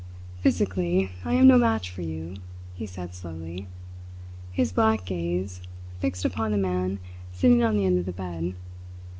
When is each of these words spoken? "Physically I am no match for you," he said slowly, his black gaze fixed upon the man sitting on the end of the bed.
"Physically 0.41 1.11
I 1.23 1.33
am 1.35 1.45
no 1.47 1.59
match 1.59 1.91
for 1.91 2.01
you," 2.01 2.37
he 2.73 2.87
said 2.87 3.13
slowly, 3.13 3.67
his 4.51 4.71
black 4.71 5.05
gaze 5.05 5.61
fixed 5.99 6.25
upon 6.25 6.49
the 6.51 6.57
man 6.57 6.97
sitting 7.31 7.61
on 7.61 7.77
the 7.77 7.85
end 7.85 7.99
of 7.99 8.07
the 8.07 8.11
bed. 8.11 8.55